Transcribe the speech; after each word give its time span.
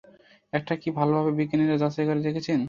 একটাও 0.53 0.77
কি 0.83 0.89
ভালোভাবে 0.97 1.31
বিজ্ঞানীরা 1.39 1.75
যাচাই 1.83 2.05
করে 2.07 2.21
দেখেছেন? 2.27 2.59